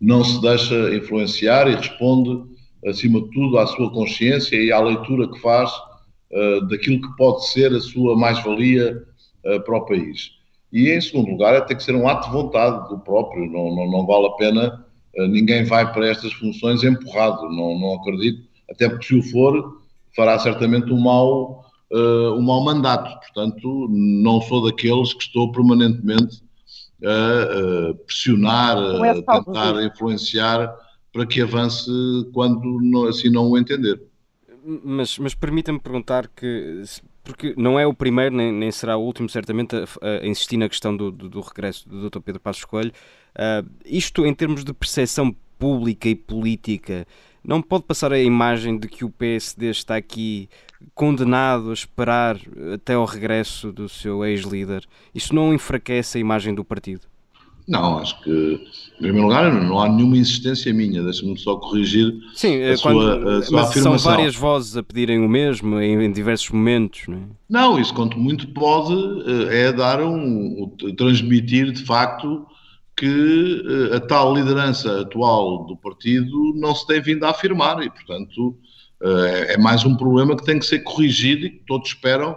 [0.01, 2.53] não se deixa influenciar e responde
[2.87, 5.71] acima de tudo, à sua consciência e à leitura que faz
[6.33, 9.03] uh, daquilo que pode ser a sua mais-valia
[9.45, 10.33] uh, para o país.
[10.73, 13.91] E, em segundo lugar, tem que ser um ato de vontade do próprio, não, não,
[13.91, 18.89] não vale a pena, uh, ninguém vai para estas funções empurrado, não, não acredito, até
[18.89, 19.83] porque se o for,
[20.15, 23.21] fará certamente um mau, um mau mandato.
[23.21, 26.43] Portanto, não sou daqueles que estou permanentemente
[27.05, 30.75] a pressionar, a tentar influenciar
[31.15, 31.89] para que avance
[32.33, 34.03] quando assim não o entender.
[34.83, 36.83] Mas, mas permita-me perguntar que,
[37.23, 39.87] porque não é o primeiro nem, nem será o último, certamente, a,
[40.23, 42.19] a insistir na questão do, do, do, regresso do Dr.
[42.19, 42.91] Pedro Passos Coelho.
[43.37, 47.07] Uh, isto, em termos de percepção pública e política,
[47.45, 50.49] não pode passar a imagem de que o PSD está aqui
[50.95, 52.41] condenado a esperar
[52.75, 54.85] até ao regresso do seu ex-líder.
[55.15, 57.07] Isto não enfraquece a imagem do partido?
[57.67, 62.63] Não, acho que, em primeiro lugar, não há nenhuma insistência minha, deixa-me só corrigir Sim,
[62.63, 63.99] a, quando, sua, a sua mas afirmação.
[63.99, 67.23] são várias vozes a pedirem o mesmo em, em diversos momentos, não é?
[67.49, 68.93] Não, isso quanto muito pode
[69.27, 72.47] eh, é dar um, transmitir de facto
[72.97, 77.89] que eh, a tal liderança atual do partido não se tem vindo a afirmar e,
[77.89, 78.59] portanto,
[79.03, 82.35] eh, é mais um problema que tem que ser corrigido e que todos esperam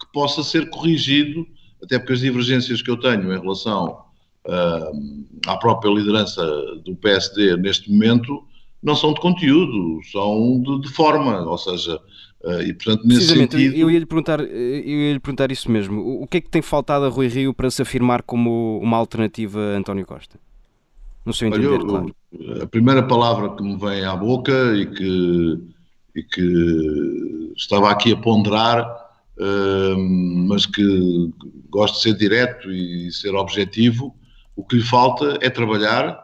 [0.00, 1.46] que possa ser corrigido,
[1.82, 4.03] até porque as divergências que eu tenho em relação
[4.46, 6.44] uh, à própria liderança
[6.84, 8.44] do PSD neste momento
[8.82, 11.96] não são de conteúdo, são de, de forma, ou seja,
[12.44, 13.74] uh, e portanto nesse sentido...
[13.74, 17.04] Eu ia-lhe perguntar, eu ia -lhe perguntar isso mesmo, o que é que tem faltado
[17.04, 20.38] a Rui Rio para se afirmar como uma alternativa a António Costa?
[21.24, 22.16] no seu entender, Olha, eu, claro.
[22.62, 25.58] A primeira palavra que me vem à boca e que,
[26.14, 28.84] e que estava aqui a ponderar,
[29.38, 29.98] uh,
[30.48, 31.32] mas que
[31.70, 34.14] gosto de ser direto e ser objetivo,
[34.56, 36.18] o que lhe falta é trabalhar,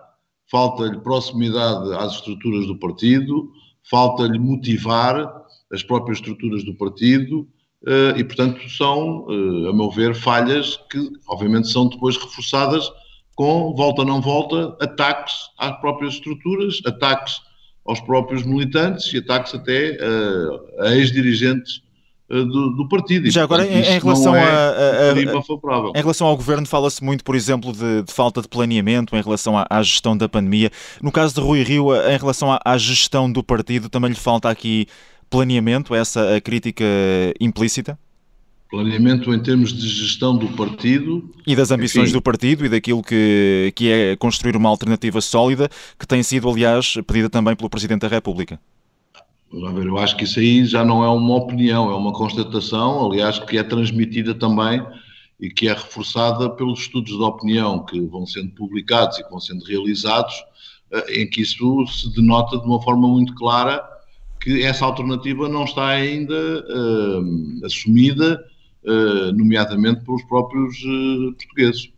[0.51, 3.51] falta-lhe proximidade às estruturas do partido,
[3.89, 7.49] falta-lhe motivar as próprias estruturas do partido
[7.87, 12.91] uh, e, portanto, são, uh, a meu ver, falhas que, obviamente, são depois reforçadas
[13.35, 17.41] com, volta não volta, ataques às próprias estruturas, ataques
[17.87, 21.83] aos próprios militantes e ataques até uh, a ex-dirigentes
[22.31, 23.27] do, do, partido.
[23.27, 25.21] E, Já agora, em, em relação é a, a, a,
[25.99, 29.59] em relação ao governo, fala-se muito, por exemplo, de, de, falta de planeamento em relação
[29.59, 30.71] à, à, gestão da pandemia.
[31.03, 34.49] No caso de Rui Rio, em relação à, à, gestão do partido, também lhe falta
[34.49, 34.87] aqui
[35.29, 36.85] planeamento, essa a crítica
[37.41, 37.99] implícita?
[38.71, 41.29] Planeamento em termos de gestão do partido.
[41.45, 42.13] E das ambições Enfim.
[42.13, 46.95] do partido e daquilo que, que é construir uma alternativa sólida, que tem sido, aliás,
[47.05, 48.61] pedida também pelo Presidente da República.
[49.53, 53.05] Vamos ver, eu acho que isso aí já não é uma opinião, é uma constatação,
[53.05, 54.81] aliás, que é transmitida também
[55.41, 59.41] e que é reforçada pelos estudos de opinião que vão sendo publicados e que vão
[59.41, 60.35] sendo realizados,
[60.93, 63.83] eh, em que isso se denota de uma forma muito clara
[64.41, 68.43] que essa alternativa não está ainda uh, assumida
[68.85, 71.93] uh, nomeadamente pelos próprios uh, portugueses.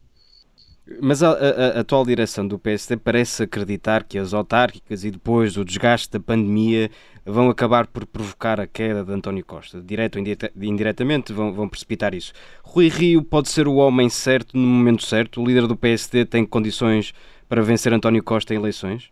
[1.00, 5.56] Mas a, a, a, atual direção do PSD parece acreditar que as autárquicas e depois
[5.56, 6.90] o desgaste da pandemia
[7.24, 9.80] vão acabar por provocar a queda de António Costa.
[9.80, 10.24] Direto ou
[10.62, 12.32] indiretamente vão, vão precipitar isso.
[12.62, 15.40] Rui Rio pode ser o homem certo no momento certo?
[15.40, 17.12] O líder do PSD tem condições
[17.48, 19.10] para vencer António Costa em eleições?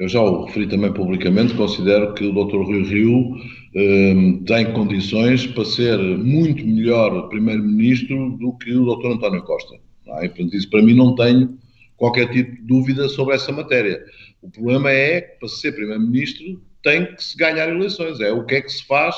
[0.00, 2.56] eu já o referi também publicamente, considero que o Dr.
[2.56, 3.36] Rui Rio
[3.76, 9.08] um, tem condições para ser muito melhor Primeiro-Ministro do que o Dr.
[9.08, 9.76] António Costa.
[10.22, 10.26] É?
[10.26, 11.56] portanto, isso para mim não tenho
[11.98, 14.02] qualquer tipo de dúvida sobre essa matéria.
[14.40, 18.20] O problema é que para ser Primeiro-Ministro tem que se ganhar eleições.
[18.20, 19.16] É o que é que se faz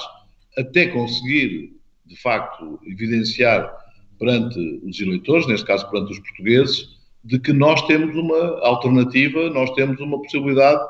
[0.57, 1.73] até conseguir,
[2.05, 3.73] de facto, evidenciar
[4.19, 6.89] perante os eleitores, neste caso perante os portugueses,
[7.25, 10.81] de que nós temos uma alternativa, nós temos uma possibilidade,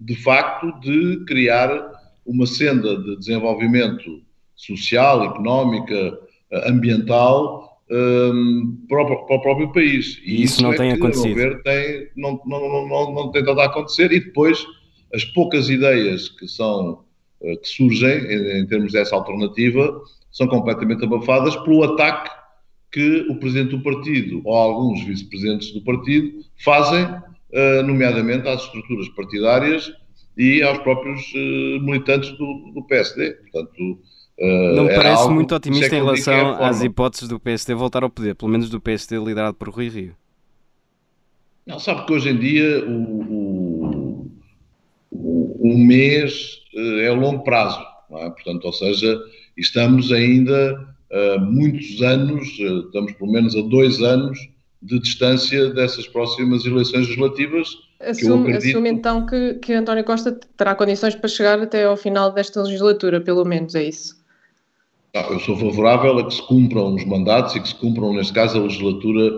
[0.00, 1.92] de facto, de criar
[2.26, 4.22] uma senda de desenvolvimento
[4.56, 6.18] social, económica,
[6.66, 10.20] ambiental um, para, o, para, o, próprio país.
[10.24, 11.34] E isso, isso não é tem que, acontecido.
[11.34, 14.64] Ver, tem, não, não, não, não, tem dado a acontecer e depois
[15.14, 17.04] as poucas ideias que são
[17.42, 22.30] eh, que surgem em, em termos dessa alternativa são completamente abafadas pelo ataque
[22.90, 29.08] que o presidente do partido ou alguns vice-presidentes do partido fazem, uh, nomeadamente às estruturas
[29.08, 29.92] partidárias
[30.36, 33.32] e aos próprios uh, militantes do, do, PSD.
[33.32, 33.98] Portanto,
[34.76, 38.50] não me parece muito otimista em relação às hipóteses do PSD voltar ao poder, pelo
[38.50, 40.16] menos do PSD liderado por Rui Rio.
[41.66, 43.53] Não, sabe que hoje em dia o,
[45.64, 46.58] o, o mês
[47.00, 47.80] é a longo prazo,
[48.12, 48.30] é?
[48.30, 49.18] portanto, ou seja,
[49.56, 50.94] estamos ainda
[51.40, 54.38] muitos anos, estamos pelo menos a dois anos
[54.82, 57.68] de distância dessas próximas eleições legislativas.
[58.00, 58.70] Assume, acredito...
[58.70, 63.20] assume então que, que António Costa terá condições para chegar até ao final desta legislatura,
[63.20, 64.22] pelo menos, é isso?
[65.14, 68.58] eu sou favorável a que se cumpram os mandatos e que se cumpram, neste caso,
[68.58, 69.30] a legislatura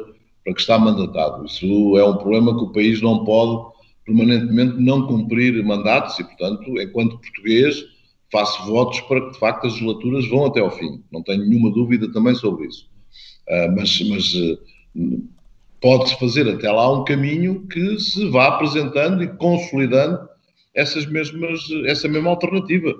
[0.43, 1.45] para que está mandatado.
[1.45, 3.76] Isso é um problema que o país não pode
[4.07, 7.85] permanentemente não cumprir mandatos e, portanto, enquanto português,
[8.31, 11.03] faço votos para que, de facto, as legislaturas vão até ao fim.
[11.13, 12.89] Não tenho nenhuma dúvida também sobre isso.
[13.49, 15.29] Uh, mas, mas uh,
[15.81, 20.29] pode-se fazer até lá um caminho que se vá apresentando e consolidando
[20.75, 22.91] essas mesmas, essa mesma alternativa.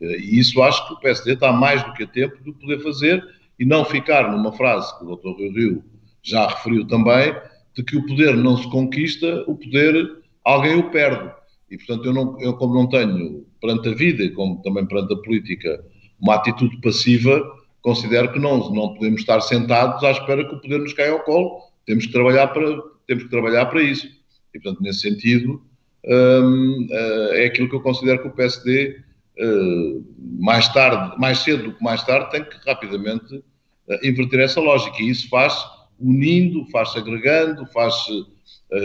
[0.00, 2.80] Uh, e isso acho que o PSD está mais do que a tempo de poder
[2.80, 3.24] fazer
[3.58, 5.56] e não ficar numa frase que o Dr.
[5.56, 5.84] Rio
[6.22, 7.34] já referiu também,
[7.74, 11.30] de que o poder não se conquista, o poder alguém o perde.
[11.70, 15.14] E, portanto, eu, não, eu como não tenho perante a vida e como também perante
[15.14, 15.82] a política
[16.20, 17.42] uma atitude passiva,
[17.80, 21.20] considero que não, não podemos estar sentados à espera que o poder nos caia ao
[21.20, 21.60] colo.
[21.86, 22.64] Temos que trabalhar para,
[23.06, 24.06] temos que trabalhar para isso.
[24.54, 25.62] E, portanto, nesse sentido,
[26.06, 29.00] hum, eh, é aquilo que eu considero que o PSD,
[29.38, 30.00] eh,
[30.38, 33.42] mais tarde, mais cedo do que mais tarde, tem que rapidamente
[33.88, 35.02] eh, inverter essa lógica.
[35.02, 35.56] E isso faz
[35.98, 38.26] unindo, faz-se agregando, faz-se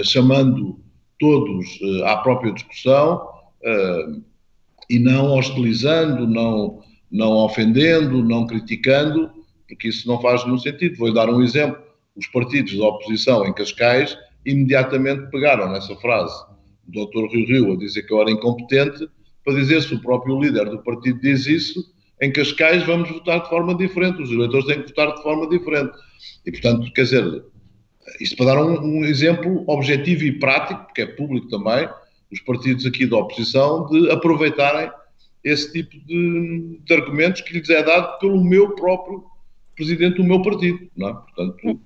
[0.03, 0.80] chamando
[1.20, 3.28] todos à própria discussão
[4.89, 9.30] e não hostilizando, não, não ofendendo, não criticando,
[9.68, 10.97] porque isso não faz nenhum sentido.
[10.97, 11.82] Vou dar um exemplo.
[12.15, 16.34] Os partidos da oposição em Cascais imediatamente pegaram nessa frase
[16.88, 17.28] do Dr.
[17.32, 19.07] Rio Rio a dizer que eu era incompetente,
[19.43, 21.84] para dizer se o próprio líder do partido diz isso,
[22.22, 25.91] em Cascais vamos votar de forma diferente, os eleitores têm que votar de forma diferente.
[26.45, 27.43] E, portanto, quer dizer,
[28.20, 31.89] isto para dar um, um, exemplo objetivo e prático, porque é público também,
[32.32, 34.91] os partidos aqui da oposição, de aproveitarem
[35.43, 39.24] esse tipo de, de argumentos que lhes é dado pelo meu próprio
[39.76, 41.14] presidente do meu partido, não é?
[41.14, 41.80] Portanto...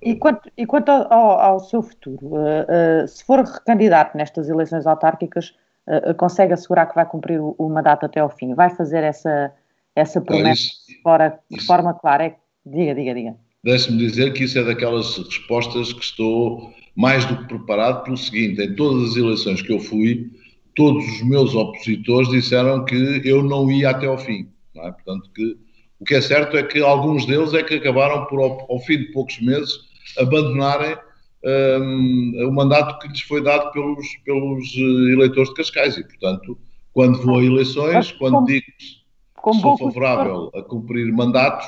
[0.00, 4.86] E quanto, e quanto ao, ao, seu futuro, uh, uh, se for recandidato nestas eleições
[4.86, 5.56] autárquicas,
[5.88, 8.54] uh, consegue assegurar que vai cumprir o, o, mandato até ao fim?
[8.54, 9.52] Vai fazer essa,
[9.96, 12.26] essa promessa isso, de, fora, de forma clara?
[12.26, 13.36] É, diga, diga, diga.
[13.68, 18.62] Deixe-me dizer que isso é daquelas respostas que estou mais do que preparado pelo seguinte:
[18.62, 20.30] em todas as eleições que eu fui,
[20.74, 24.48] todos os meus opositores disseram que eu não ia até ao fim.
[24.74, 24.90] É?
[24.90, 25.58] Portanto, que
[26.00, 29.00] o que é certo é que alguns deles é que acabaram por, ao, ao fim
[29.00, 29.78] de poucos meses,
[30.18, 30.96] abandonarem
[31.44, 35.98] um, o mandato que lhes foi dado pelos, pelos eh, eleitores de Cascais.
[35.98, 36.58] E, portanto,
[36.94, 41.66] quando vou a eleições, quando digo que sou favorável a cumprir mandatos,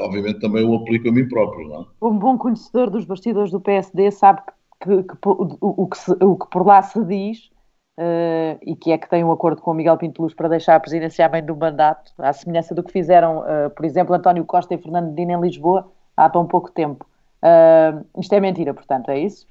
[0.00, 1.68] obviamente também o aplico a mim próprio.
[1.68, 1.86] Não é?
[2.02, 4.42] Um bom conhecedor dos bastidores do PSD sabe
[4.82, 7.50] que, que, que o, o, que se, o que por lá se diz
[7.98, 10.76] Uh, e que é que tem um acordo com o Miguel Pinto Luz para deixar
[10.76, 14.44] a presidência à mãe do mandato, à semelhança do que fizeram, uh, por exemplo, António
[14.44, 17.04] Costa e Fernando Medina em Lisboa há tão pouco tempo.
[17.42, 19.48] Uh, isto é mentira, portanto, é isso?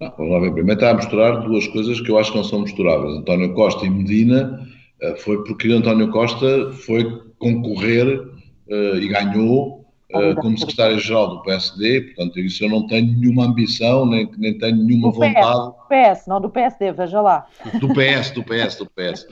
[0.00, 0.52] Não, vamos lá ver.
[0.54, 3.18] Primeiro está a misturar duas coisas que eu acho que não são misturáveis.
[3.18, 4.66] António Costa e Medina
[5.18, 8.18] foi porque António Costa foi concorrer
[8.70, 14.30] e ganhou uh, como secretário-geral do PSD, portanto, isso eu não tenho nenhuma ambição, nem,
[14.38, 15.38] nem tenho nenhuma do vontade.
[15.38, 17.46] PS, do PS, não do PSD, veja lá.
[17.80, 19.22] Do PS, do PS, do PS.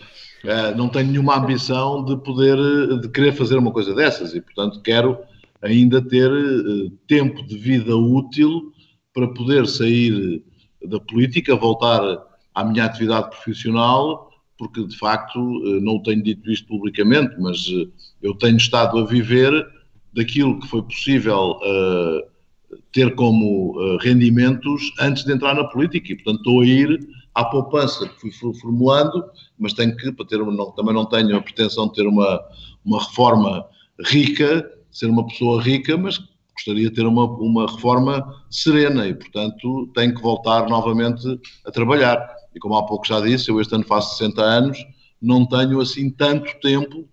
[0.45, 2.57] Uh, eh, não tenho nenhuma ambição de poder,
[3.01, 5.18] de querer fazer uma coisa dessas e, portanto, quero
[5.62, 8.72] ainda ter uh, tempo de vida útil
[9.14, 10.43] para poder sair
[10.84, 12.03] da política, voltar
[12.55, 15.39] à minha atividade profissional, porque de facto
[15.80, 17.66] não tenho dito isto publicamente, mas
[18.27, 19.53] eu tenho estado a viver
[20.12, 26.16] daquilo que foi possível uh, ter como uh, rendimentos antes de entrar na política e,
[26.16, 29.24] portanto, estou a ir à poupança que fui formulando,
[29.59, 32.41] mas tenho que, para ter, não, também não tenho a pretensão de ter uma,
[32.85, 33.64] uma reforma
[34.07, 36.18] rica, ser uma pessoa rica, mas
[36.55, 42.27] gostaria de ter uma, uma reforma serena e, portanto, tenho que voltar novamente a trabalhar.
[42.55, 44.79] E como há pouco já disse, eu este ano faço 60 anos,
[45.20, 47.07] não tenho assim tanto tempo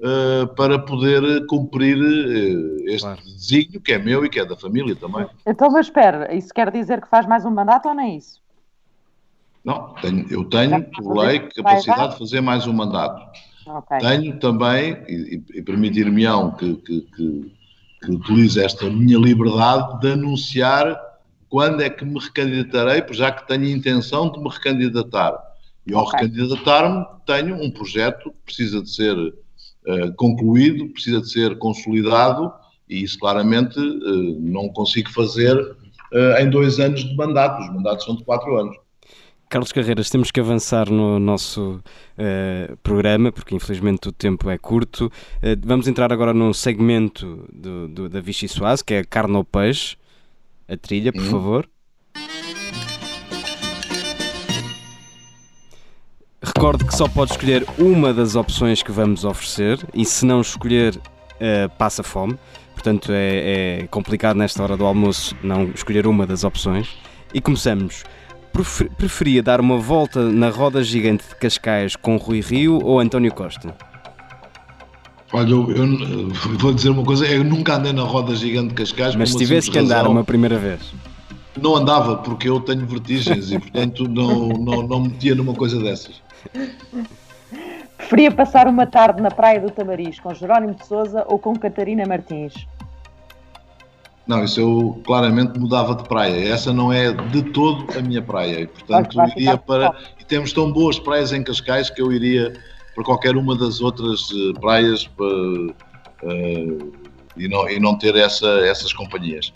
[0.00, 3.22] uh, para poder cumprir uh, este claro.
[3.22, 5.26] desígnio que é meu e que é da família também.
[5.46, 8.40] Então, mas espera, isso quer dizer que faz mais um mandato ou nem é isso?
[9.64, 13.20] Não, tenho, eu tenho, por lei, capacidade de fazer mais um mandato.
[13.66, 13.98] Okay.
[13.98, 17.52] Tenho também, e, e permitir-me-ão que, que, que,
[18.00, 20.96] que utilize esta minha liberdade de anunciar
[21.48, 25.36] quando é que me recandidatarei, já que tenho a intenção de me recandidatar.
[25.84, 26.20] E ao okay.
[26.20, 29.16] recandidatar-me, tenho um projeto que precisa de ser
[30.16, 32.52] concluído, precisa de ser consolidado
[32.88, 37.60] e isso claramente uh, não consigo fazer uh, em dois anos de mandato.
[37.62, 38.76] Os mandatos são de quatro anos.
[39.48, 41.80] Carlos Carreiras, temos que avançar no nosso
[42.82, 45.08] programa, porque infelizmente o tempo é curto.
[45.64, 49.96] vamos entrar agora num segmento do, do, da Vichy Soase, que é carne ou peixe.
[50.68, 51.30] A trilha, por hum.
[51.30, 51.68] favor.
[56.46, 60.96] Recorde que só pode escolher uma das opções que vamos oferecer e se não escolher,
[60.96, 62.38] uh, passa fome.
[62.72, 66.88] Portanto, é, é, complicado nesta hora do almoço não escolher uma das opções.
[67.34, 68.04] E começamos.
[68.96, 73.74] Preferia dar uma volta na roda gigante de Cascais com Rui Rio ou António Costa?
[75.32, 76.28] Olha, eu, eu,
[76.58, 79.16] vou dizer uma coisa, eu nunca andei na roda gigante de Cascais.
[79.16, 80.12] Mas se tivesse que andar razão.
[80.12, 80.80] uma primeira vez
[81.60, 86.22] não andava porque eu tenho vertigens e portanto não, não, não metia numa coisa dessas.
[87.96, 92.04] Preferia passar uma tarde na Praia do Tamariz com Jerónimo de Souza ou com Catarina
[92.06, 92.66] Martins?
[94.26, 96.52] Não, isso eu claramente mudava de praia.
[96.52, 98.60] Essa não é de todo a minha praia.
[98.60, 99.94] E, portanto, iria para.
[100.18, 102.52] E temos tão boas praias em Cascais que eu iria
[102.94, 106.92] para qualquer uma das outras eh, praias para, uh,
[107.36, 109.52] e, não, e não ter essa, essas companhias.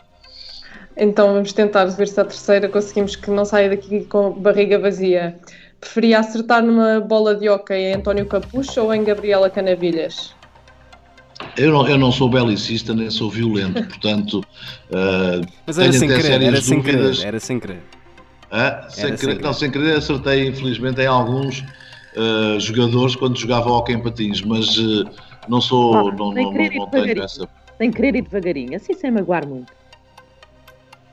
[0.97, 5.39] Então vamos tentar ver se a terceira conseguimos que não saia daqui com barriga vazia.
[5.81, 10.35] Preferia acertar numa bola de hockey em António Capucho ou em Gabriela Canavilhas?
[11.57, 14.45] Eu não, eu não sou belicista nem sou violento, portanto.
[14.91, 17.83] Uh, Mas era sem querer, era sem querer, era sem querer.
[18.51, 19.43] Ah, sem querer, sem querer.
[19.43, 24.77] Não, sem querer acertei, infelizmente, em alguns uh, jogadores quando jogava hockey em patins, mas
[24.77, 25.09] uh,
[25.49, 26.13] não sou.
[26.13, 27.49] não, não, não, não tenho essa.
[27.79, 29.73] Sem querer e devagarinho, assim sem magoar muito.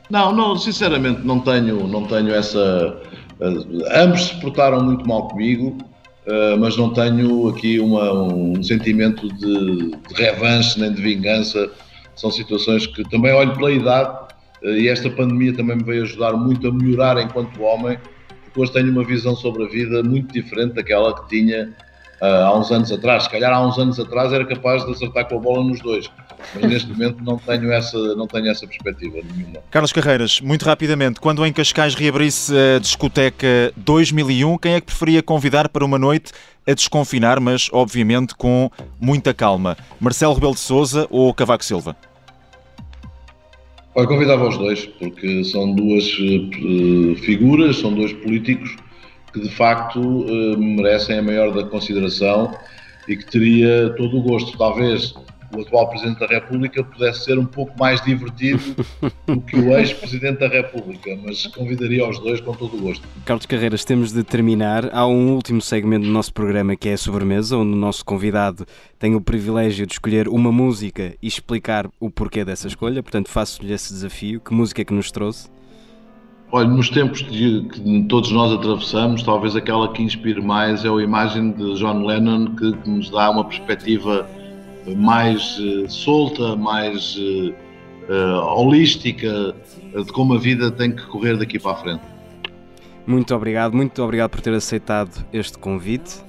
[0.09, 5.77] Não, não, sinceramente não tenho, não tenho essa Uh, ambos se portaram muito mal comigo,
[6.27, 11.69] uh, mas não tenho aqui uma, um sentimento de, de revanche nem de vingança.
[12.15, 14.33] São situações que também olho pela idade.
[14.63, 17.97] e esta pandemia também me veio ajudar muito a melhorar enquanto homem,
[18.43, 21.75] porque hoje tenho uma visão sobre a vida muito diferente daquela que tinha
[22.21, 23.23] uh, há uns anos atrás.
[23.23, 26.09] Se calhar há uns anos atrás era capaz de acertar com a bola nos dois,
[26.55, 29.59] mas neste momento não tenho essa, não tenho essa perspectiva nenhuma.
[29.71, 35.23] Carlos Carreiras, muito rapidamente, quando em Cascais reabrisse a discoteca 2001, quem é que preferia
[35.23, 36.31] convidar para uma noite
[36.67, 39.77] a desconfinar, mas obviamente com muita calma?
[39.99, 41.95] Marcelo Rebelo de Souza ou Cavaco Silva?
[43.95, 48.75] Eu convidava os dois, porque são duas uh, figuras, são dois políticos
[49.31, 52.55] que de facto uh, merecem a maior da consideração
[53.07, 54.57] e que teria todo o gosto.
[54.57, 55.13] Talvez
[55.55, 58.61] o atual Presidente da República pudesse ser um pouco mais divertido
[59.25, 63.07] do que o ex-Presidente da República, mas convidaria os dois com todo o gosto.
[63.25, 64.89] Carlos Carreiras, temos de terminar.
[64.93, 68.65] Há um último segmento do nosso programa que é a sobremesa, onde o nosso convidado
[68.99, 73.73] tem o privilégio de escolher uma música e explicar o porquê dessa escolha, portanto faço-lhe
[73.73, 74.41] esse desafio.
[74.41, 75.49] Que música é que nos trouxe?
[76.51, 81.51] Olha, nos tempos que todos nós atravessamos, talvez aquela que inspire mais é a imagem
[81.51, 84.25] de John Lennon, que nos dá uma perspectiva
[84.95, 87.53] mais uh, solta, mais uh,
[88.09, 89.53] uh, holística
[89.93, 92.01] de como a vida tem que correr daqui para a frente.
[93.05, 96.21] Muito obrigado, muito obrigado por ter aceitado este convite.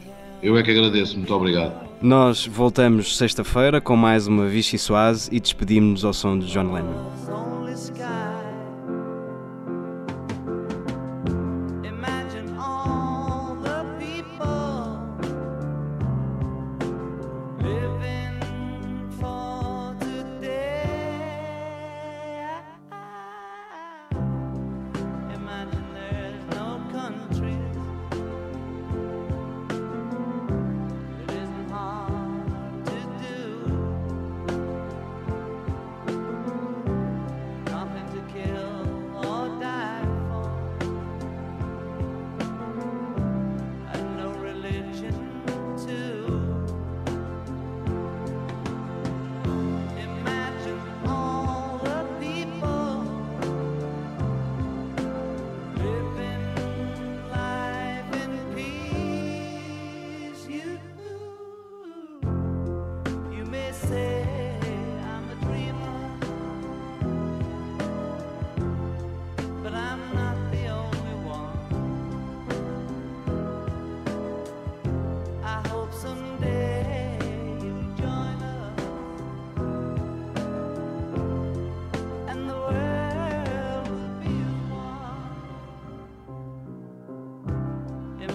[0.43, 1.89] Eu é que agradeço, muito obrigado.
[2.01, 7.28] Nós voltamos sexta-feira com mais uma Vichy Soase e despedimos-nos ao som de John Lennon.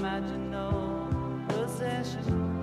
[0.04, 2.63] Imagine no possession.